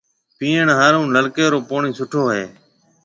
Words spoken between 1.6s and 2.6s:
پوڻِي سُٺو هيَ۔